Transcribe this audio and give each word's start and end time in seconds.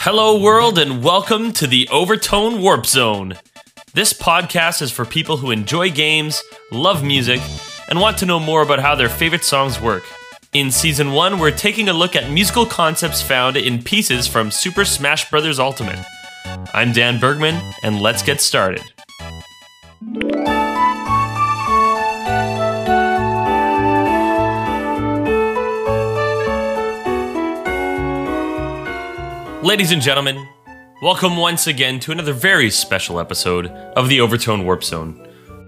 Hello, 0.00 0.40
world, 0.40 0.78
and 0.78 1.02
welcome 1.02 1.52
to 1.54 1.66
the 1.66 1.88
Overtone 1.90 2.62
Warp 2.62 2.86
Zone. 2.86 3.34
This 3.94 4.12
podcast 4.12 4.80
is 4.80 4.92
for 4.92 5.04
people 5.04 5.38
who 5.38 5.50
enjoy 5.50 5.90
games, 5.90 6.40
love 6.70 7.02
music, 7.02 7.40
and 7.88 8.00
want 8.00 8.16
to 8.18 8.26
know 8.26 8.38
more 8.38 8.62
about 8.62 8.78
how 8.78 8.94
their 8.94 9.08
favorite 9.08 9.42
songs 9.42 9.80
work. 9.80 10.04
In 10.52 10.70
season 10.70 11.10
1, 11.12 11.40
we're 11.40 11.50
taking 11.50 11.88
a 11.88 11.92
look 11.92 12.14
at 12.14 12.30
musical 12.30 12.64
concepts 12.64 13.20
found 13.20 13.56
in 13.56 13.82
pieces 13.82 14.28
from 14.28 14.52
Super 14.52 14.84
Smash 14.84 15.28
Bros. 15.30 15.58
Ultimate. 15.58 15.98
I'm 16.72 16.92
Dan 16.92 17.18
Bergman, 17.18 17.60
and 17.82 18.00
let's 18.00 18.22
get 18.22 18.40
started. 18.40 18.82
Ladies 29.62 29.90
and 29.90 30.00
gentlemen, 30.00 30.48
welcome 31.02 31.36
once 31.36 31.66
again 31.66 31.98
to 32.00 32.12
another 32.12 32.32
very 32.32 32.70
special 32.70 33.18
episode 33.18 33.66
of 33.66 34.08
the 34.08 34.20
Overtone 34.20 34.64
Warp 34.64 34.84
Zone. 34.84 35.26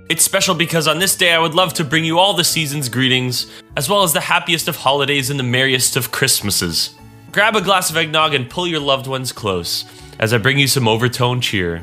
It's 0.08 0.22
special 0.22 0.54
because 0.54 0.86
on 0.86 1.00
this 1.00 1.16
day 1.16 1.32
I 1.32 1.40
would 1.40 1.54
love 1.54 1.74
to 1.74 1.82
bring 1.82 2.04
you 2.04 2.16
all 2.16 2.32
the 2.32 2.44
season's 2.44 2.88
greetings, 2.88 3.50
as 3.76 3.88
well 3.88 4.04
as 4.04 4.12
the 4.12 4.20
happiest 4.20 4.68
of 4.68 4.76
holidays 4.76 5.28
and 5.28 5.40
the 5.40 5.44
merriest 5.44 5.96
of 5.96 6.12
Christmases. 6.12 6.94
Grab 7.32 7.56
a 7.56 7.60
glass 7.60 7.90
of 7.90 7.96
eggnog 7.96 8.32
and 8.32 8.48
pull 8.48 8.64
your 8.64 8.78
loved 8.78 9.08
ones 9.08 9.32
close 9.32 9.84
as 10.20 10.32
I 10.32 10.38
bring 10.38 10.60
you 10.60 10.68
some 10.68 10.86
overtone 10.86 11.40
cheer. 11.40 11.82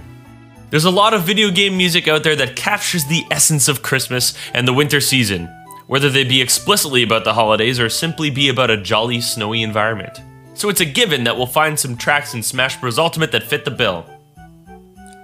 There's 0.69 0.85
a 0.85 0.91
lot 0.91 1.13
of 1.13 1.23
video 1.23 1.51
game 1.51 1.75
music 1.75 2.07
out 2.07 2.23
there 2.23 2.37
that 2.37 2.55
captures 2.55 3.03
the 3.03 3.25
essence 3.31 3.67
of 3.67 3.83
Christmas 3.83 4.33
and 4.53 4.65
the 4.65 4.73
winter 4.73 5.01
season, 5.01 5.49
whether 5.87 6.09
they 6.09 6.23
be 6.23 6.41
explicitly 6.41 7.03
about 7.03 7.25
the 7.25 7.33
holidays 7.33 7.81
or 7.81 7.89
simply 7.89 8.29
be 8.29 8.47
about 8.47 8.71
a 8.71 8.81
jolly, 8.81 9.19
snowy 9.19 9.61
environment. 9.61 10.21
So 10.57 10.69
it's 10.69 10.81
a 10.81 10.85
given 10.85 11.23
that 11.25 11.37
we'll 11.37 11.45
find 11.45 11.79
some 11.79 11.95
tracks 11.95 12.33
in 12.33 12.41
Smash 12.41 12.81
Bros. 12.81 12.97
Ultimate 12.97 13.31
that 13.31 13.43
fit 13.43 13.63
the 13.63 13.69
bill. 13.69 14.07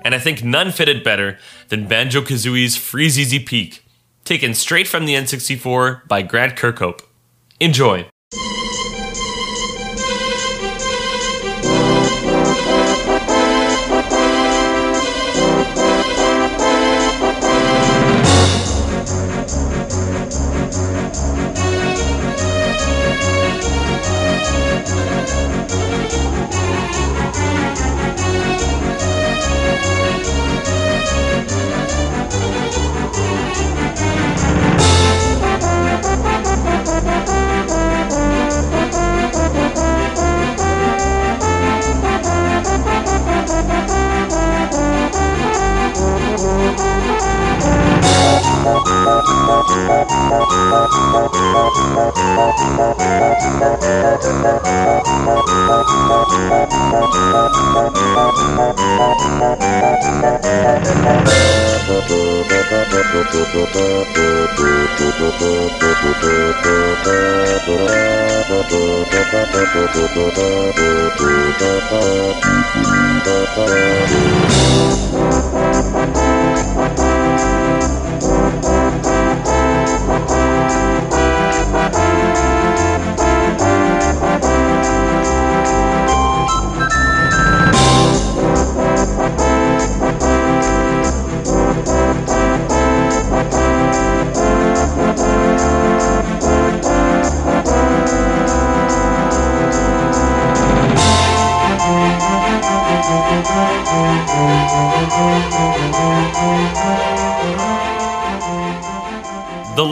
And 0.06 0.14
I 0.14 0.20
think 0.20 0.44
none 0.44 0.72
fitted 0.72 1.04
better 1.04 1.40
than 1.70 1.88
Banjo 1.88 2.22
Kazooie's 2.22 2.78
Freezeezy 2.78 3.44
Peak, 3.44 3.84
taken 4.26 4.54
straight 4.54 4.88
from 4.88 5.06
the 5.06 5.16
N64 5.16 6.08
by 6.08 6.22
Grant 6.22 6.56
Kirkhope. 6.56 7.02
Enjoy! 7.60 8.08
The 62.64 62.80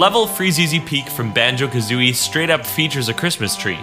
level 0.02 0.26
Freezeezy 0.26 0.84
Peak 0.84 1.08
from 1.08 1.32
Banjo 1.32 1.68
Kazooie 1.68 2.16
straight 2.16 2.50
up 2.50 2.66
features 2.66 3.08
a 3.08 3.14
Christmas 3.14 3.56
tree, 3.56 3.78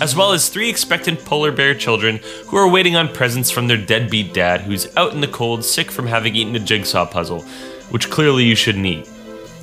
as 0.00 0.16
well 0.16 0.32
as 0.32 0.48
three 0.48 0.70
expectant 0.70 1.22
polar 1.26 1.52
bear 1.52 1.74
children 1.74 2.20
who 2.46 2.56
are 2.56 2.70
waiting 2.70 2.96
on 2.96 3.12
presents 3.12 3.50
from 3.50 3.68
their 3.68 3.76
deadbeat 3.76 4.32
dad 4.32 4.62
who's 4.62 4.96
out 4.96 5.12
in 5.12 5.20
the 5.20 5.28
cold 5.28 5.62
sick 5.62 5.90
from 5.90 6.06
having 6.06 6.34
eaten 6.34 6.56
a 6.56 6.58
jigsaw 6.58 7.04
puzzle, 7.04 7.42
which 7.90 8.08
clearly 8.08 8.44
you 8.44 8.54
shouldn't 8.54 8.86
eat. 8.86 9.06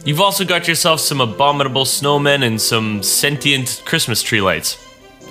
You've 0.05 0.21
also 0.21 0.45
got 0.45 0.67
yourself 0.67 0.99
some 0.99 1.21
abominable 1.21 1.85
snowmen 1.85 2.45
and 2.45 2.61
some 2.61 3.01
sentient 3.01 3.81
Christmas 3.85 4.21
tree 4.21 4.41
lights. 4.41 4.77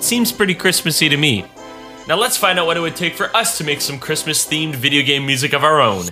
Seems 0.01 0.33
pretty 0.33 0.55
Christmassy 0.55 1.07
to 1.07 1.15
me. 1.15 1.45
Now 2.05 2.17
let's 2.17 2.35
find 2.35 2.59
out 2.59 2.65
what 2.65 2.75
it 2.75 2.81
would 2.81 2.97
take 2.97 3.15
for 3.15 3.33
us 3.33 3.57
to 3.59 3.63
make 3.63 3.79
some 3.79 3.97
Christmas 3.97 4.45
themed 4.45 4.75
video 4.75 5.03
game 5.03 5.25
music 5.25 5.53
of 5.53 5.63
our 5.63 5.79
own. 5.79 6.07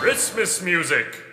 Christmas 0.00 0.60
music! 0.60 1.25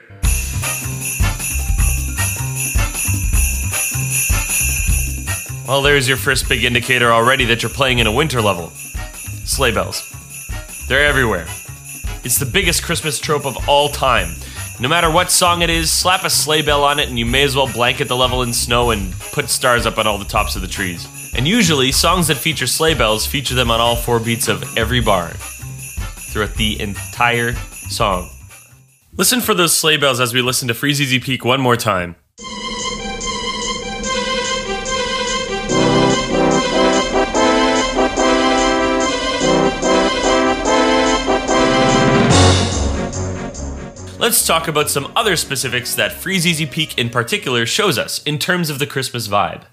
Well, 5.65 5.81
there's 5.81 6.09
your 6.09 6.17
first 6.17 6.49
big 6.49 6.65
indicator 6.65 7.09
already 7.13 7.45
that 7.45 7.63
you're 7.63 7.69
playing 7.69 7.99
in 7.99 8.07
a 8.07 8.11
winter 8.11 8.41
level. 8.41 8.69
Sleigh 9.45 9.71
bells. 9.71 10.03
They're 10.89 11.05
everywhere. 11.05 11.45
It's 12.25 12.37
the 12.37 12.45
biggest 12.45 12.83
Christmas 12.83 13.17
trope 13.17 13.45
of 13.45 13.57
all 13.69 13.87
time. 13.87 14.35
No 14.81 14.89
matter 14.89 15.09
what 15.09 15.31
song 15.31 15.61
it 15.61 15.69
is, 15.69 15.89
slap 15.89 16.25
a 16.25 16.29
sleigh 16.29 16.63
bell 16.63 16.83
on 16.83 16.99
it 16.99 17.07
and 17.07 17.17
you 17.17 17.25
may 17.25 17.43
as 17.43 17.55
well 17.55 17.71
blanket 17.71 18.09
the 18.09 18.15
level 18.15 18.43
in 18.43 18.51
snow 18.51 18.91
and 18.91 19.13
put 19.31 19.49
stars 19.49 19.85
up 19.85 19.97
on 19.97 20.05
all 20.05 20.17
the 20.17 20.25
tops 20.25 20.57
of 20.57 20.61
the 20.61 20.67
trees. 20.67 21.07
And 21.33 21.47
usually, 21.47 21.93
songs 21.93 22.27
that 22.27 22.35
feature 22.35 22.67
sleigh 22.67 22.93
bells 22.93 23.25
feature 23.25 23.55
them 23.55 23.71
on 23.71 23.79
all 23.79 23.95
four 23.95 24.19
beats 24.19 24.49
of 24.49 24.77
every 24.77 24.99
bar 24.99 25.29
throughout 25.29 26.55
the 26.55 26.79
entire 26.81 27.53
song. 27.53 28.29
Listen 29.15 29.39
for 29.39 29.53
those 29.53 29.73
sleigh 29.73 29.97
bells 29.97 30.19
as 30.19 30.33
we 30.33 30.41
listen 30.41 30.67
to 30.67 30.73
Freezeezy 30.73 31.23
Peak 31.23 31.45
one 31.45 31.61
more 31.61 31.77
time. 31.77 32.17
Let's 44.23 44.47
talk 44.47 44.69
about 44.69 44.89
some 44.89 45.11
other 45.17 45.35
specifics 45.35 45.95
that 45.95 46.13
Freezeezy 46.13 46.71
Peak 46.71 46.97
in 46.97 47.09
particular 47.09 47.65
shows 47.65 47.97
us 47.97 48.23
in 48.23 48.39
terms 48.39 48.69
of 48.69 48.79
the 48.79 48.87
Christmas 48.87 49.27
vibe. 49.27 49.63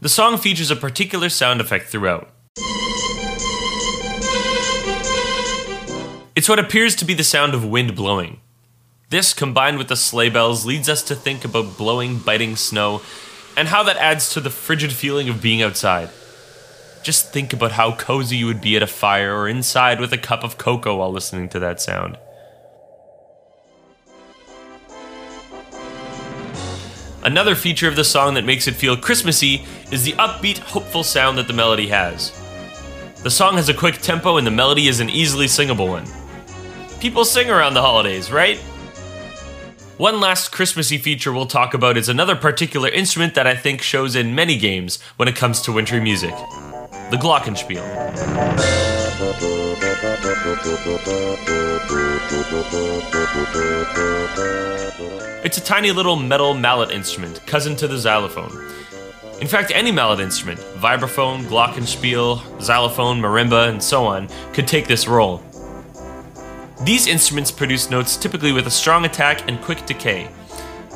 The 0.00 0.08
song 0.08 0.38
features 0.38 0.70
a 0.70 0.76
particular 0.76 1.28
sound 1.28 1.60
effect 1.60 1.88
throughout. 1.88 2.30
It's 6.34 6.48
what 6.48 6.58
appears 6.58 6.96
to 6.96 7.04
be 7.04 7.12
the 7.12 7.22
sound 7.22 7.52
of 7.52 7.66
wind 7.66 7.94
blowing. 7.94 8.40
This, 9.10 9.34
combined 9.34 9.76
with 9.76 9.88
the 9.88 9.96
sleigh 9.96 10.30
bells, 10.30 10.64
leads 10.64 10.88
us 10.88 11.02
to 11.02 11.14
think 11.14 11.44
about 11.44 11.76
blowing, 11.76 12.16
biting 12.16 12.56
snow 12.56 13.02
and 13.58 13.68
how 13.68 13.82
that 13.82 13.98
adds 13.98 14.32
to 14.32 14.40
the 14.40 14.48
frigid 14.48 14.90
feeling 14.90 15.28
of 15.28 15.42
being 15.42 15.60
outside. 15.60 16.08
Just 17.02 17.30
think 17.30 17.52
about 17.52 17.72
how 17.72 17.94
cozy 17.94 18.38
you 18.38 18.46
would 18.46 18.62
be 18.62 18.74
at 18.74 18.82
a 18.82 18.86
fire 18.86 19.36
or 19.36 19.46
inside 19.46 20.00
with 20.00 20.14
a 20.14 20.18
cup 20.18 20.44
of 20.44 20.56
cocoa 20.56 20.96
while 20.96 21.12
listening 21.12 21.50
to 21.50 21.58
that 21.58 21.78
sound. 21.78 22.16
Another 27.26 27.56
feature 27.56 27.88
of 27.88 27.96
the 27.96 28.04
song 28.04 28.34
that 28.34 28.44
makes 28.44 28.68
it 28.68 28.76
feel 28.76 28.96
Christmassy 28.96 29.64
is 29.90 30.04
the 30.04 30.12
upbeat, 30.12 30.58
hopeful 30.58 31.02
sound 31.02 31.36
that 31.36 31.48
the 31.48 31.52
melody 31.52 31.88
has. 31.88 32.30
The 33.24 33.30
song 33.32 33.56
has 33.56 33.68
a 33.68 33.74
quick 33.74 33.96
tempo 33.96 34.36
and 34.36 34.46
the 34.46 34.52
melody 34.52 34.86
is 34.86 35.00
an 35.00 35.10
easily 35.10 35.48
singable 35.48 35.88
one. 35.88 36.06
People 37.00 37.24
sing 37.24 37.50
around 37.50 37.74
the 37.74 37.82
holidays, 37.82 38.30
right? 38.30 38.58
One 39.98 40.20
last 40.20 40.52
Christmassy 40.52 40.98
feature 40.98 41.32
we'll 41.32 41.46
talk 41.46 41.74
about 41.74 41.96
is 41.96 42.08
another 42.08 42.36
particular 42.36 42.88
instrument 42.88 43.34
that 43.34 43.48
I 43.48 43.56
think 43.56 43.82
shows 43.82 44.14
in 44.14 44.36
many 44.36 44.56
games 44.56 45.02
when 45.16 45.26
it 45.26 45.34
comes 45.34 45.60
to 45.62 45.72
wintry 45.72 45.98
music 45.98 46.34
the 47.10 47.16
Glockenspiel. 47.16 48.95
It's 55.42 55.56
a 55.56 55.62
tiny 55.64 55.90
little 55.90 56.16
metal 56.16 56.52
mallet 56.52 56.90
instrument, 56.90 57.40
cousin 57.46 57.76
to 57.76 57.88
the 57.88 57.96
xylophone. 57.96 58.52
In 59.40 59.46
fact, 59.46 59.72
any 59.74 59.90
mallet 59.90 60.20
instrument, 60.20 60.60
vibraphone, 60.60 61.44
glockenspiel, 61.44 62.60
xylophone, 62.60 63.18
marimba, 63.18 63.70
and 63.70 63.82
so 63.82 64.04
on, 64.04 64.28
could 64.52 64.68
take 64.68 64.86
this 64.86 65.08
role. 65.08 65.42
These 66.82 67.06
instruments 67.06 67.50
produce 67.50 67.88
notes 67.88 68.18
typically 68.18 68.52
with 68.52 68.66
a 68.66 68.70
strong 68.70 69.06
attack 69.06 69.48
and 69.48 69.62
quick 69.62 69.86
decay, 69.86 70.28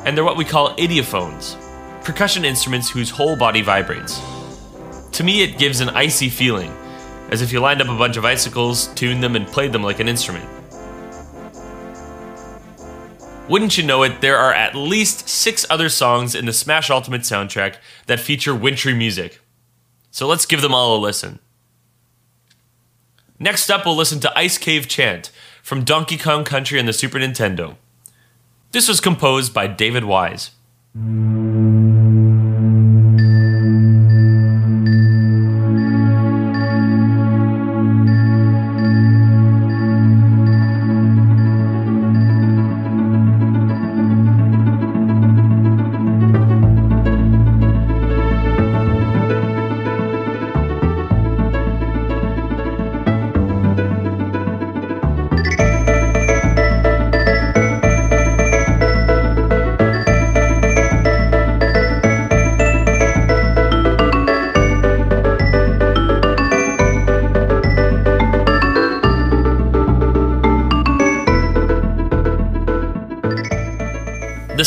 and 0.05 0.15
they're 0.15 0.23
what 0.23 0.37
we 0.37 0.45
call 0.45 0.75
idiophones, 0.75 1.55
percussion 2.03 2.45
instruments 2.45 2.87
whose 2.87 3.09
whole 3.09 3.35
body 3.35 3.63
vibrates. 3.63 4.21
To 5.13 5.23
me, 5.23 5.41
it 5.41 5.57
gives 5.57 5.79
an 5.79 5.89
icy 5.89 6.29
feeling, 6.29 6.71
as 7.31 7.41
if 7.41 7.51
you 7.51 7.59
lined 7.59 7.81
up 7.81 7.87
a 7.87 7.97
bunch 7.97 8.17
of 8.17 8.25
icicles, 8.25 8.87
tuned 8.93 9.23
them, 9.23 9.35
and 9.35 9.47
played 9.47 9.71
them 9.71 9.83
like 9.83 9.99
an 9.99 10.09
instrument. 10.09 10.47
Wouldn't 13.49 13.77
you 13.77 13.83
know 13.83 14.03
it, 14.03 14.21
there 14.21 14.37
are 14.37 14.53
at 14.53 14.75
least 14.75 15.27
six 15.27 15.65
other 15.69 15.89
songs 15.89 16.35
in 16.35 16.45
the 16.45 16.53
Smash 16.53 16.89
Ultimate 16.89 17.21
soundtrack 17.21 17.75
that 18.05 18.19
feature 18.19 18.55
wintry 18.55 18.93
music. 18.93 19.41
So 20.11 20.27
let's 20.27 20.45
give 20.45 20.61
them 20.61 20.73
all 20.73 20.95
a 20.95 20.99
listen. 20.99 21.39
Next 23.39 23.69
up, 23.69 23.85
we'll 23.85 23.95
listen 23.95 24.19
to 24.19 24.37
Ice 24.37 24.57
Cave 24.57 24.87
Chant 24.87 25.31
from 25.63 25.83
Donkey 25.83 26.17
Kong 26.17 26.43
Country 26.43 26.79
on 26.79 26.85
the 26.85 26.93
Super 26.93 27.17
Nintendo. 27.17 27.75
This 28.71 28.87
was 28.87 29.01
composed 29.01 29.53
by 29.53 29.67
David 29.67 30.05
Wise. 30.05 30.51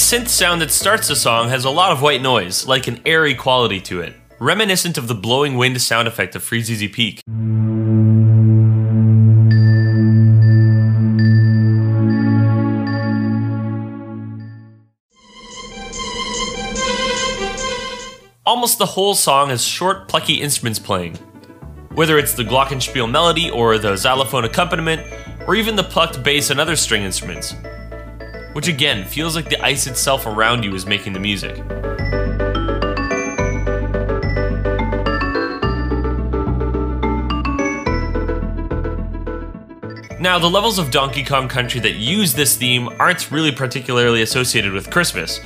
Synth 0.04 0.28
sound 0.28 0.60
that 0.60 0.70
starts 0.70 1.08
the 1.08 1.16
song 1.16 1.48
has 1.48 1.64
a 1.64 1.70
lot 1.70 1.90
of 1.90 2.02
white 2.02 2.20
noise, 2.20 2.66
like 2.66 2.86
an 2.86 3.00
airy 3.06 3.34
quality 3.34 3.80
to 3.80 4.02
it, 4.02 4.14
reminiscent 4.38 4.98
of 4.98 5.08
the 5.08 5.14
blowing 5.14 5.56
wind 5.56 5.80
sound 5.80 6.06
effect 6.06 6.36
of 6.36 6.42
Freezeezy 6.42 6.92
Peak. 6.92 7.22
Almost 18.44 18.76
the 18.76 18.84
whole 18.84 19.14
song 19.14 19.48
has 19.48 19.64
short, 19.64 20.06
plucky 20.08 20.34
instruments 20.34 20.78
playing. 20.78 21.14
Whether 21.94 22.18
it's 22.18 22.34
the 22.34 22.44
glockenspiel 22.44 23.10
melody 23.10 23.50
or 23.50 23.78
the 23.78 23.96
xylophone 23.96 24.44
accompaniment, 24.44 25.00
or 25.46 25.54
even 25.54 25.76
the 25.76 25.82
plucked 25.82 26.22
bass 26.22 26.50
and 26.50 26.60
other 26.60 26.76
string 26.76 27.04
instruments 27.04 27.54
which 28.54 28.68
again 28.68 29.04
feels 29.04 29.36
like 29.36 29.48
the 29.50 29.62
ice 29.62 29.86
itself 29.86 30.26
around 30.26 30.62
you 30.62 30.74
is 30.74 30.86
making 30.86 31.12
the 31.12 31.20
music. 31.20 31.62
Now, 40.20 40.38
the 40.38 40.48
levels 40.48 40.78
of 40.78 40.90
Donkey 40.90 41.22
Kong 41.22 41.48
Country 41.48 41.80
that 41.80 41.96
use 41.96 42.32
this 42.32 42.56
theme 42.56 42.88
aren't 42.98 43.30
really 43.30 43.52
particularly 43.52 44.22
associated 44.22 44.72
with 44.72 44.90
Christmas. 44.90 45.38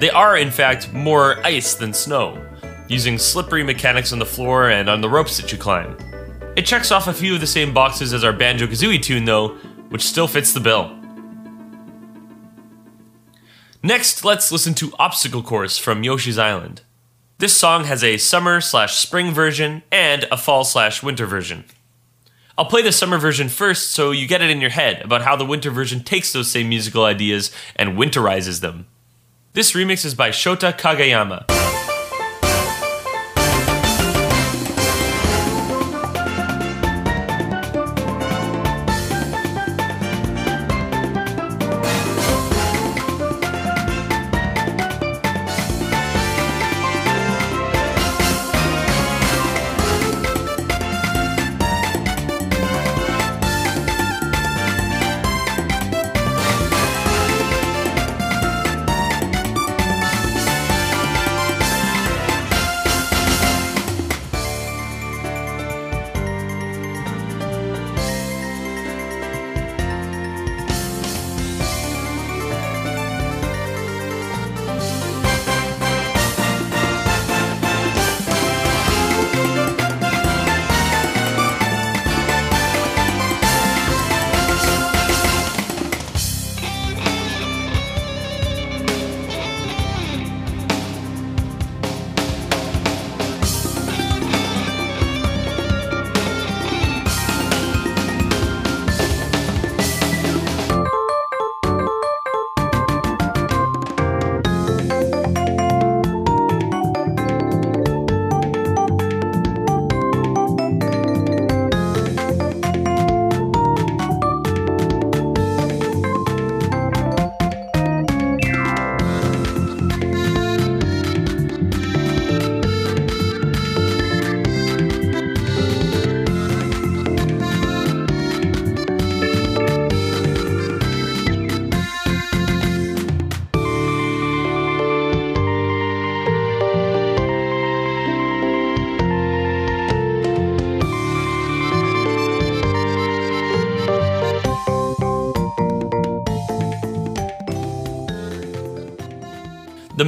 They 0.00 0.08
are, 0.08 0.38
in 0.38 0.50
fact, 0.50 0.92
more 0.94 1.44
ice 1.44 1.74
than 1.74 1.92
snow, 1.92 2.42
using 2.88 3.18
slippery 3.18 3.62
mechanics 3.62 4.12
on 4.12 4.18
the 4.18 4.24
floor 4.24 4.70
and 4.70 4.88
on 4.88 5.02
the 5.02 5.08
ropes 5.10 5.36
that 5.36 5.52
you 5.52 5.58
climb. 5.58 5.94
It 6.56 6.64
checks 6.64 6.90
off 6.90 7.06
a 7.06 7.12
few 7.12 7.34
of 7.34 7.40
the 7.40 7.46
same 7.46 7.74
boxes 7.74 8.14
as 8.14 8.24
our 8.24 8.32
Banjo 8.32 8.66
Kazooie 8.66 9.02
tune, 9.02 9.26
though, 9.26 9.48
which 9.90 10.06
still 10.06 10.26
fits 10.26 10.54
the 10.54 10.60
bill. 10.60 10.98
Next, 13.82 14.24
let's 14.24 14.50
listen 14.50 14.74
to 14.74 14.92
Obstacle 14.98 15.42
Course 15.42 15.78
from 15.78 16.02
Yoshi's 16.02 16.36
Island. 16.36 16.80
This 17.38 17.56
song 17.56 17.84
has 17.84 18.02
a 18.02 18.16
summer 18.16 18.60
slash 18.60 18.96
spring 18.96 19.30
version 19.30 19.84
and 19.92 20.24
a 20.32 20.36
fall 20.36 20.64
slash 20.64 21.00
winter 21.00 21.26
version. 21.26 21.64
I'll 22.56 22.64
play 22.64 22.82
the 22.82 22.90
summer 22.90 23.18
version 23.18 23.48
first 23.48 23.92
so 23.92 24.10
you 24.10 24.26
get 24.26 24.42
it 24.42 24.50
in 24.50 24.60
your 24.60 24.70
head 24.70 25.00
about 25.02 25.22
how 25.22 25.36
the 25.36 25.44
winter 25.44 25.70
version 25.70 26.02
takes 26.02 26.32
those 26.32 26.50
same 26.50 26.68
musical 26.68 27.04
ideas 27.04 27.52
and 27.76 27.96
winterizes 27.96 28.62
them. 28.62 28.88
This 29.52 29.74
remix 29.74 30.04
is 30.04 30.16
by 30.16 30.30
Shota 30.30 30.76
Kageyama. 30.76 31.57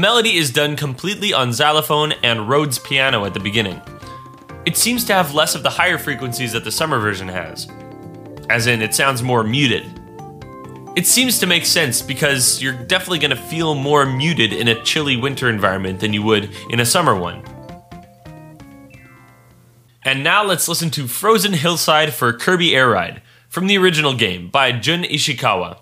Melody 0.00 0.36
is 0.36 0.50
done 0.50 0.76
completely 0.76 1.32
on 1.32 1.52
xylophone 1.52 2.12
and 2.22 2.48
Rhodes 2.48 2.78
piano 2.78 3.24
at 3.24 3.34
the 3.34 3.40
beginning. 3.40 3.80
it 4.66 4.76
seems 4.76 5.04
to 5.04 5.12
have 5.12 5.34
less 5.34 5.54
of 5.54 5.62
the 5.62 5.70
higher 5.70 5.98
frequencies 5.98 6.52
that 6.52 6.64
the 6.64 6.70
summer 6.70 6.98
version 6.98 7.28
has. 7.28 7.68
As 8.48 8.66
in, 8.66 8.82
it 8.82 8.94
sounds 8.94 9.22
more 9.22 9.42
muted. 9.42 9.84
It 10.96 11.06
seems 11.06 11.38
to 11.38 11.46
make 11.46 11.64
sense 11.64 12.02
because 12.02 12.60
you're 12.60 12.72
definitely 12.72 13.20
going 13.20 13.30
to 13.30 13.36
feel 13.36 13.74
more 13.74 14.04
muted 14.04 14.52
in 14.52 14.68
a 14.68 14.82
chilly 14.82 15.16
winter 15.16 15.48
environment 15.48 16.00
than 16.00 16.12
you 16.12 16.22
would 16.22 16.50
in 16.68 16.80
a 16.80 16.84
summer 16.86 17.14
one. 17.14 17.42
And 20.04 20.24
now 20.24 20.44
let's 20.44 20.68
listen 20.68 20.90
to 20.90 21.06
Frozen 21.06 21.52
Hillside 21.52 22.12
for 22.12 22.32
Kirby 22.32 22.74
Air 22.74 22.90
Ride 22.90 23.22
from 23.48 23.66
the 23.66 23.78
original 23.78 24.14
game 24.14 24.50
by 24.50 24.72
Jun 24.72 25.04
Ishikawa. 25.04 25.78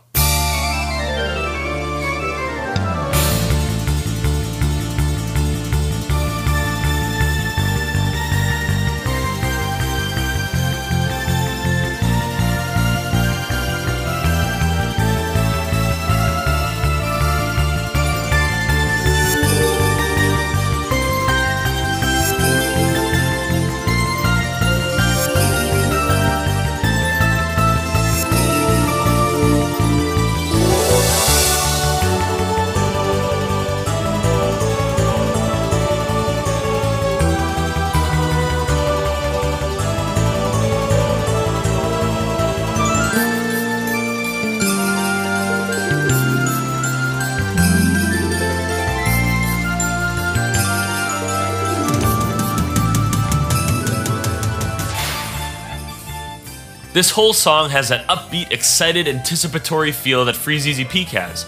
This 56.99 57.11
whole 57.11 57.33
song 57.33 57.71
has 57.71 57.91
that 57.91 58.09
upbeat, 58.09 58.51
excited, 58.51 59.07
anticipatory 59.07 59.93
feel 59.93 60.25
that 60.25 60.35
Freezeezy 60.35 60.89
Peak 60.89 61.07
has. 61.11 61.47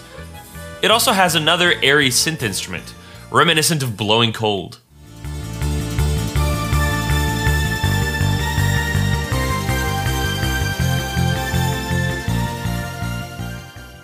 It 0.81 0.91
also 0.91 1.11
has 1.11 1.35
another 1.35 1.73
airy 1.83 2.07
synth 2.07 2.41
instrument, 2.41 2.93
reminiscent 3.31 3.83
of 3.83 3.97
Blowing 3.97 4.31
Cold. 4.31 4.79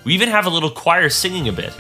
We 0.03 0.13
even 0.15 0.27
have 0.27 0.47
a 0.47 0.49
little 0.49 0.71
choir 0.71 1.07
singing 1.07 1.47
a 1.47 1.53
bit. 1.53 1.73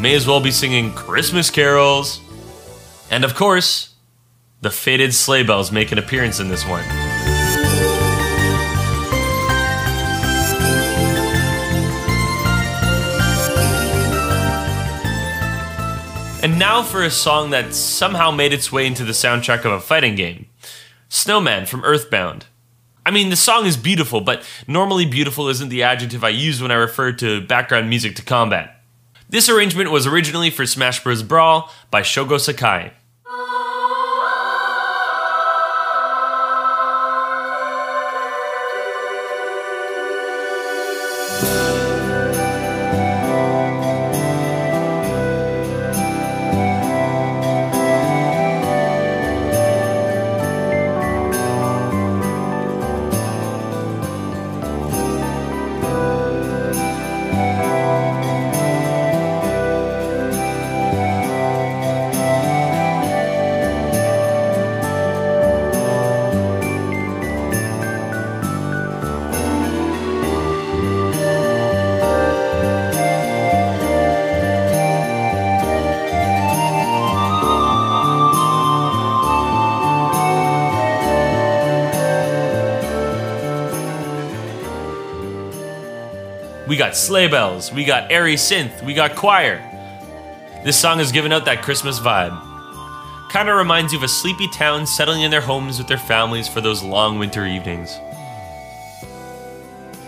May 0.00 0.14
as 0.14 0.26
well 0.26 0.40
be 0.40 0.50
singing 0.50 0.92
Christmas 0.94 1.50
carols. 1.50 2.20
And 3.10 3.24
of 3.24 3.34
course, 3.34 3.94
the 4.62 4.70
faded 4.70 5.12
sleigh 5.14 5.42
bells 5.42 5.70
make 5.70 5.92
an 5.92 5.98
appearance 5.98 6.40
in 6.40 6.48
this 6.48 6.66
one. 6.66 6.84
And 16.42 16.58
now 16.58 16.82
for 16.82 17.02
a 17.02 17.10
song 17.10 17.50
that 17.50 17.74
somehow 17.74 18.30
made 18.30 18.54
its 18.54 18.72
way 18.72 18.86
into 18.86 19.04
the 19.04 19.12
soundtrack 19.12 19.66
of 19.66 19.72
a 19.72 19.80
fighting 19.80 20.14
game 20.14 20.46
Snowman 21.10 21.66
from 21.66 21.84
Earthbound. 21.84 22.46
I 23.04 23.10
mean, 23.10 23.28
the 23.28 23.36
song 23.36 23.66
is 23.66 23.76
beautiful, 23.76 24.20
but 24.22 24.42
normally 24.66 25.04
beautiful 25.04 25.48
isn't 25.48 25.68
the 25.68 25.82
adjective 25.82 26.24
I 26.24 26.30
use 26.30 26.62
when 26.62 26.70
I 26.70 26.76
refer 26.76 27.12
to 27.12 27.40
background 27.42 27.90
music 27.90 28.16
to 28.16 28.22
combat. 28.22 28.79
This 29.30 29.48
arrangement 29.48 29.92
was 29.92 30.08
originally 30.08 30.50
for 30.50 30.66
Smash 30.66 31.04
Bros. 31.04 31.22
Brawl 31.22 31.70
by 31.88 32.02
Shogo 32.02 32.40
Sakai. 32.40 32.94
Got 86.80 86.96
sleigh 86.96 87.28
bells, 87.28 87.70
we 87.70 87.84
got 87.84 88.10
airy 88.10 88.36
synth, 88.36 88.82
we 88.82 88.94
got 88.94 89.14
choir. 89.14 89.58
This 90.64 90.78
song 90.78 90.98
is 90.98 91.12
giving 91.12 91.30
out 91.30 91.44
that 91.44 91.60
Christmas 91.60 92.00
vibe. 92.00 92.32
Kinda 93.30 93.52
reminds 93.52 93.92
you 93.92 93.98
of 93.98 94.02
a 94.02 94.08
sleepy 94.08 94.48
town 94.48 94.86
settling 94.86 95.20
in 95.20 95.30
their 95.30 95.42
homes 95.42 95.76
with 95.76 95.88
their 95.88 95.98
families 95.98 96.48
for 96.48 96.62
those 96.62 96.82
long 96.82 97.18
winter 97.18 97.44
evenings. 97.44 97.98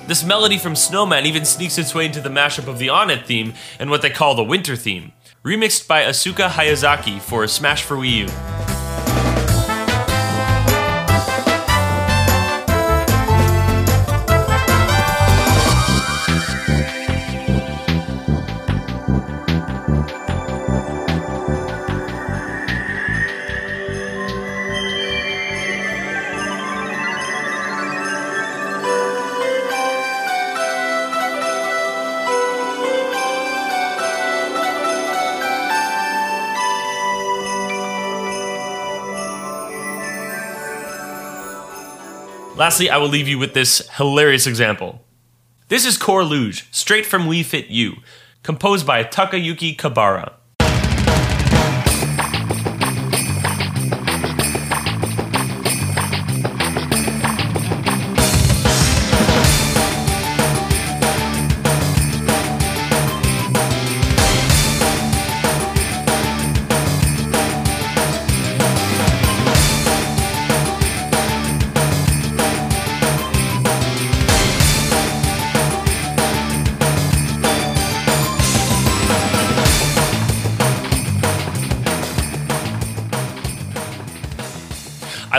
This 0.07 0.25
melody 0.25 0.57
from 0.57 0.75
Snowman 0.75 1.27
even 1.27 1.45
sneaks 1.45 1.77
its 1.77 1.95
way 1.95 2.07
into 2.07 2.23
the 2.23 2.31
mashup 2.31 2.69
of 2.69 2.79
the 2.79 2.87
Onett 2.87 3.27
theme 3.27 3.53
and 3.79 3.91
what 3.91 4.01
they 4.01 4.09
call 4.09 4.35
the 4.35 4.43
winter 4.43 4.75
theme, 4.75 5.13
remixed 5.45 5.87
by 5.87 6.05
Asuka 6.05 6.49
Hayazaki 6.49 7.21
for 7.21 7.47
Smash 7.47 7.83
for 7.83 7.99
Wii 7.99 8.13
U. 8.13 8.52
Lastly, 42.55 42.91
I 42.91 42.99
will 42.99 43.09
leave 43.09 43.29
you 43.29 43.39
with 43.39 43.55
this 43.55 43.89
hilarious 43.97 44.47
example. 44.47 45.03
This 45.69 45.87
is 45.87 45.97
Core 45.97 46.23
Luge, 46.23 46.69
straight 46.71 47.07
from 47.07 47.23
Wii 47.23 47.45
Fit 47.45 47.69
U, 47.69 47.97
composed 48.43 48.87
by 48.87 49.05
Takayuki 49.05 49.75
Kabara. 49.75 50.35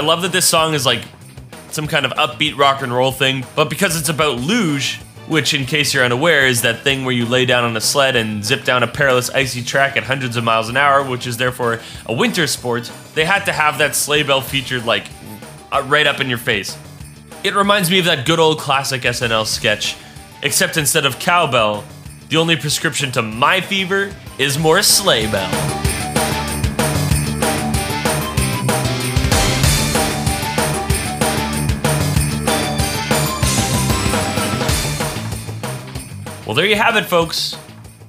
Love 0.03 0.22
that 0.22 0.31
this 0.31 0.48
song 0.48 0.74
is 0.74 0.86
like 0.86 1.03
some 1.72 1.88
kind 1.88 2.05
of 2.05 2.12
upbeat 2.13 2.57
rock 2.57 2.81
and 2.81 2.93
roll 2.93 3.12
thing, 3.12 3.45
but 3.55 3.69
because 3.69 4.00
it's 4.00 4.10
about 4.10 4.38
luge, 4.38 5.00
which, 5.27 5.53
in 5.53 5.65
case 5.65 5.93
you're 5.93 6.03
unaware, 6.03 6.45
is 6.45 6.62
that 6.63 6.81
thing 6.81 7.05
where 7.05 7.15
you 7.15 7.25
lay 7.25 7.45
down 7.45 7.63
on 7.63 7.75
a 7.77 7.81
sled 7.81 8.15
and 8.15 8.43
zip 8.43 8.65
down 8.65 8.83
a 8.83 8.88
perilous 8.88 9.29
icy 9.29 9.63
track 9.63 9.95
at 9.95 10.03
hundreds 10.03 10.36
of 10.36 10.43
miles 10.43 10.69
an 10.69 10.77
hour, 10.77 11.03
which 11.03 11.25
is 11.25 11.38
therefore 11.38 11.79
a 12.05 12.13
winter 12.13 12.45
sport, 12.45 12.91
they 13.15 13.25
had 13.25 13.45
to 13.45 13.53
have 13.53 13.77
that 13.77 13.95
sleigh 13.95 14.24
bell 14.24 14.41
featured 14.41 14.86
like 14.86 15.07
uh, 15.72 15.83
right 15.88 16.05
up 16.05 16.19
in 16.19 16.29
your 16.29 16.38
face. 16.38 16.77
It 17.43 17.55
reminds 17.55 17.89
me 17.89 18.00
of 18.00 18.05
that 18.05 18.25
good 18.25 18.39
old 18.39 18.60
classic 18.60 19.01
SNL 19.01 19.45
sketch, 19.45 19.95
except 20.43 20.77
instead 20.77 21.05
of 21.05 21.19
cowbell, 21.19 21.83
the 22.29 22.38
only 22.38 22.55
prescription 22.55 23.12
to 23.13 23.22
my 23.22 23.62
fever 23.62 24.13
is 24.38 24.57
more 24.57 24.81
sleigh 24.81 25.31
bell. 25.31 25.73
Well, 36.45 36.55
there 36.55 36.65
you 36.65 36.75
have 36.75 36.97
it, 36.97 37.05
folks. 37.05 37.57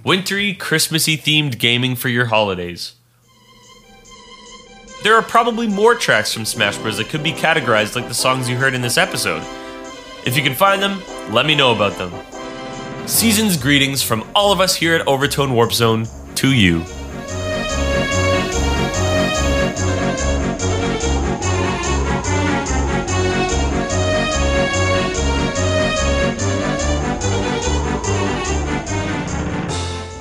Wintry, 0.02 0.54
Christmassy 0.54 1.16
themed 1.16 1.58
gaming 1.58 1.94
for 1.94 2.08
your 2.08 2.26
holidays. 2.26 2.94
There 5.04 5.14
are 5.14 5.22
probably 5.22 5.68
more 5.68 5.94
tracks 5.94 6.32
from 6.32 6.44
Smash 6.44 6.76
Bros. 6.78 6.96
that 6.96 7.08
could 7.08 7.22
be 7.22 7.32
categorized 7.32 7.94
like 7.94 8.08
the 8.08 8.14
songs 8.14 8.48
you 8.48 8.56
heard 8.56 8.74
in 8.74 8.82
this 8.82 8.98
episode. 8.98 9.42
If 10.26 10.36
you 10.36 10.42
can 10.42 10.54
find 10.54 10.82
them, 10.82 11.00
let 11.30 11.46
me 11.46 11.54
know 11.54 11.72
about 11.74 11.96
them. 11.96 12.12
Season's 13.06 13.56
greetings 13.56 14.02
from 14.02 14.28
all 14.34 14.50
of 14.50 14.60
us 14.60 14.74
here 14.74 14.96
at 14.96 15.06
Overtone 15.06 15.52
Warp 15.52 15.72
Zone 15.72 16.06
to 16.34 16.52
you. 16.52 16.82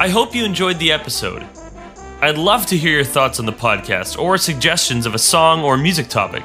I 0.04 0.10
hope 0.10 0.36
you 0.36 0.44
enjoyed 0.44 0.80
the 0.80 0.92
episode. 0.92 1.48
I'd 2.20 2.38
love 2.38 2.66
to 2.66 2.78
hear 2.78 2.92
your 2.92 3.06
thoughts 3.06 3.40
on 3.40 3.46
the 3.46 3.54
podcast 3.54 4.20
or 4.20 4.38
suggestions 4.38 5.06
of 5.06 5.16
a 5.16 5.18
song 5.18 5.64
or 5.64 5.78
music 5.78 6.10
topic. 6.10 6.44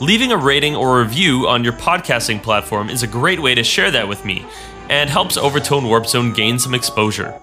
Leaving 0.00 0.32
a 0.32 0.36
rating 0.36 0.76
or 0.76 1.00
review 1.00 1.48
on 1.48 1.64
your 1.64 1.72
podcasting 1.72 2.42
platform 2.42 2.90
is 2.90 3.02
a 3.02 3.06
great 3.06 3.40
way 3.40 3.54
to 3.54 3.64
share 3.64 3.90
that 3.92 4.06
with 4.06 4.22
me 4.26 4.44
and 4.90 5.08
helps 5.08 5.38
Overtone 5.38 5.86
Warp 5.86 6.06
Zone 6.06 6.34
gain 6.34 6.58
some 6.58 6.74
exposure. 6.74 7.40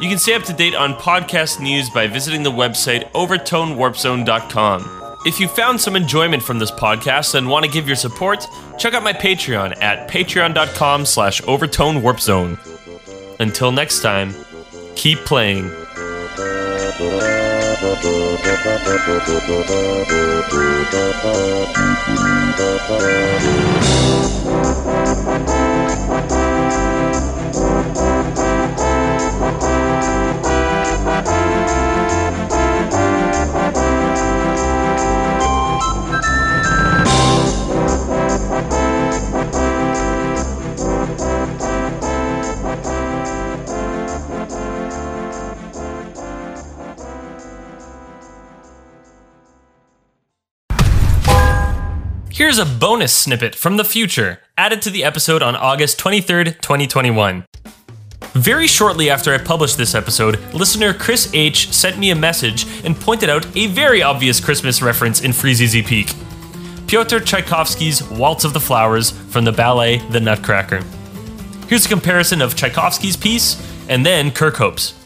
You 0.00 0.08
can 0.08 0.18
stay 0.18 0.34
up 0.34 0.42
to 0.42 0.52
date 0.52 0.74
on 0.74 0.94
podcast 0.94 1.60
news 1.60 1.88
by 1.88 2.08
visiting 2.08 2.42
the 2.42 2.50
website 2.50 3.08
overtonewarpzone.com. 3.12 5.20
If 5.24 5.38
you 5.38 5.46
found 5.46 5.80
some 5.80 5.94
enjoyment 5.94 6.42
from 6.42 6.58
this 6.58 6.72
podcast 6.72 7.36
and 7.36 7.48
want 7.48 7.64
to 7.64 7.70
give 7.70 7.86
your 7.86 7.94
support, 7.94 8.44
check 8.78 8.94
out 8.94 9.04
my 9.04 9.12
Patreon 9.12 9.80
at 9.80 10.10
patreon.com 10.10 11.06
slash 11.06 11.40
overtonewarpzone. 11.42 12.58
Until 13.38 13.70
next 13.70 14.00
time, 14.00 14.34
keep 14.96 15.24
playing. 15.24 15.70
Here's 52.46 52.58
a 52.58 52.64
bonus 52.64 53.12
snippet 53.12 53.56
from 53.56 53.76
the 53.76 53.82
future, 53.82 54.40
added 54.56 54.80
to 54.82 54.90
the 54.90 55.02
episode 55.02 55.42
on 55.42 55.56
August 55.56 55.98
23rd, 55.98 56.60
2021. 56.60 57.44
Very 58.34 58.68
shortly 58.68 59.10
after 59.10 59.34
I 59.34 59.38
published 59.38 59.76
this 59.76 59.96
episode, 59.96 60.38
listener 60.54 60.94
Chris 60.94 61.28
H 61.34 61.72
sent 61.72 61.98
me 61.98 62.10
a 62.12 62.14
message 62.14 62.64
and 62.84 62.94
pointed 62.94 63.28
out 63.28 63.44
a 63.56 63.66
very 63.66 64.00
obvious 64.00 64.38
Christmas 64.38 64.80
reference 64.80 65.22
in 65.22 65.32
Freezeezy 65.32 65.84
Peak. 65.84 66.14
Pyotr 66.86 67.18
Tchaikovsky's 67.18 68.04
Waltz 68.10 68.44
of 68.44 68.52
the 68.52 68.60
Flowers 68.60 69.10
from 69.10 69.44
the 69.44 69.50
ballet 69.50 69.98
The 70.10 70.20
Nutcracker. 70.20 70.84
Here's 71.66 71.86
a 71.86 71.88
comparison 71.88 72.40
of 72.40 72.54
Tchaikovsky's 72.54 73.16
piece 73.16 73.60
and 73.88 74.06
then 74.06 74.30
Kirkhope's. 74.30 75.05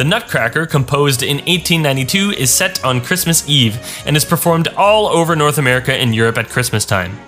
The 0.00 0.04
Nutcracker, 0.04 0.64
composed 0.64 1.22
in 1.22 1.36
1892, 1.44 2.30
is 2.30 2.50
set 2.50 2.82
on 2.82 3.02
Christmas 3.02 3.46
Eve 3.46 3.78
and 4.06 4.16
is 4.16 4.24
performed 4.24 4.68
all 4.68 5.06
over 5.06 5.36
North 5.36 5.58
America 5.58 5.92
and 5.92 6.14
Europe 6.14 6.38
at 6.38 6.48
Christmas 6.48 6.86
time. 6.86 7.18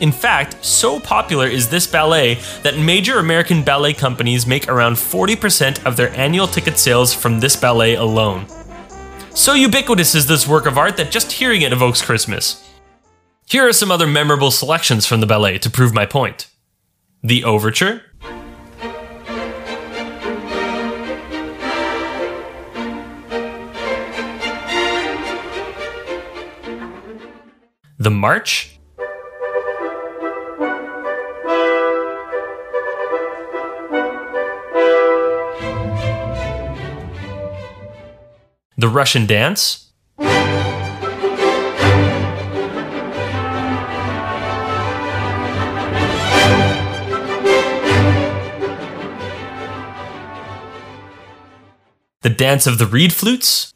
In 0.00 0.10
fact, 0.10 0.64
so 0.64 0.98
popular 0.98 1.46
is 1.46 1.68
this 1.68 1.86
ballet 1.86 2.38
that 2.62 2.78
major 2.78 3.18
American 3.18 3.62
ballet 3.62 3.92
companies 3.92 4.46
make 4.46 4.68
around 4.68 4.94
40% 4.94 5.84
of 5.84 5.98
their 5.98 6.08
annual 6.16 6.46
ticket 6.46 6.78
sales 6.78 7.12
from 7.12 7.40
this 7.40 7.56
ballet 7.56 7.96
alone. 7.96 8.46
So 9.34 9.52
ubiquitous 9.52 10.14
is 10.14 10.26
this 10.26 10.48
work 10.48 10.64
of 10.64 10.78
art 10.78 10.96
that 10.96 11.10
just 11.10 11.32
hearing 11.32 11.60
it 11.60 11.74
evokes 11.74 12.00
Christmas. 12.00 12.66
Here 13.50 13.68
are 13.68 13.72
some 13.74 13.90
other 13.90 14.06
memorable 14.06 14.50
selections 14.50 15.04
from 15.04 15.20
the 15.20 15.26
ballet 15.26 15.58
to 15.58 15.68
prove 15.68 15.92
my 15.92 16.06
point. 16.06 16.46
The 17.22 17.44
Overture, 17.44 18.00
The 28.00 28.10
March? 28.10 28.78
The 38.76 38.88
Russian 38.88 39.26
Dance? 39.26 39.90
The 52.22 52.30
Dance 52.30 52.68
of 52.68 52.78
the 52.78 52.86
Reed 52.86 53.12
Flutes? 53.12 53.74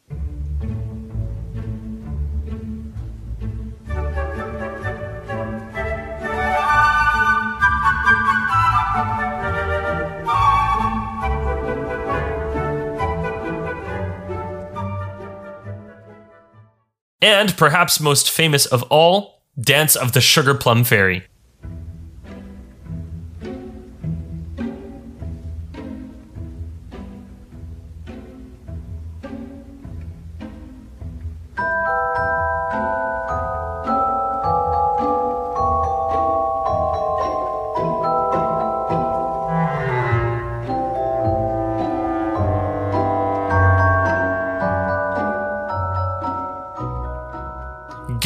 And 17.23 17.55
perhaps 17.55 18.01
most 18.01 18.29
famous 18.29 18.65
of 18.65 18.83
all, 18.83 19.41
Dance 19.59 19.95
of 19.95 20.11
the 20.11 20.19
Sugar 20.19 20.53
Plum 20.53 20.83
Fairy. 20.83 21.23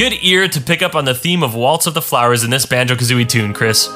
Good 0.07 0.23
ear 0.23 0.47
to 0.47 0.61
pick 0.61 0.81
up 0.81 0.95
on 0.95 1.03
the 1.03 1.13
theme 1.13 1.43
of 1.43 1.53
Waltz 1.53 1.85
of 1.85 1.93
the 1.93 2.01
Flowers 2.01 2.45
in 2.45 2.49
this 2.49 2.65
Banjo 2.65 2.95
Kazooie 2.95 3.27
tune, 3.27 3.51
Chris. 3.51 3.89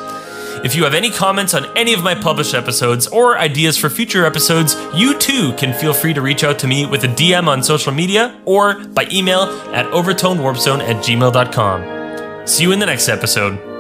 If 0.62 0.76
you 0.76 0.84
have 0.84 0.94
any 0.94 1.10
comments 1.10 1.54
on 1.54 1.66
any 1.78 1.94
of 1.94 2.04
my 2.04 2.14
published 2.16 2.54
episodes 2.54 3.08
or 3.08 3.38
ideas 3.38 3.78
for 3.78 3.90
future 3.90 4.26
episodes, 4.26 4.76
you 4.94 5.18
too 5.18 5.54
can 5.54 5.74
feel 5.74 5.94
free 5.94 6.14
to 6.14 6.22
reach 6.22 6.44
out 6.44 6.60
to 6.60 6.68
me 6.68 6.86
with 6.86 7.06
a 7.06 7.08
DM 7.08 7.48
on 7.48 7.64
social 7.64 7.94
media 7.94 8.38
or 8.44 8.84
by 8.88 9.08
email 9.10 9.44
at 9.74 9.86
overtonewarpzone 9.92 10.82
at 10.82 10.98
gmail.com. 10.98 12.46
See 12.46 12.64
you 12.64 12.74
in 12.74 12.80
the 12.80 12.88
next 12.88 13.08
episode. 13.08 13.71